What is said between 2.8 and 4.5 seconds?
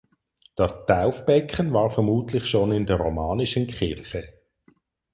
der romanischen Kirche.